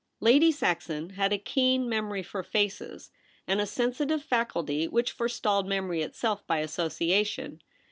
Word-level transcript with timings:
Lady 0.19 0.51
Saxon 0.51 1.11
had 1.11 1.31
a 1.31 1.37
keen 1.37 1.87
memory 1.87 2.23
for 2.23 2.41
faces, 2.41 3.11
and 3.45 3.61
a 3.61 3.67
sensitive 3.67 4.23
faculty 4.23 4.87
which 4.87 5.11
forestalled 5.11 5.67
memory 5.67 6.01
itself 6.01 6.41
by 6.47 6.57
association. 6.57 7.61